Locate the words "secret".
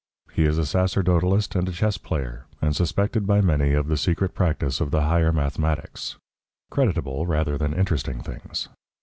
3.97-4.33